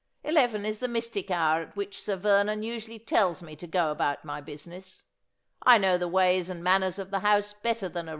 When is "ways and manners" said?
6.07-6.97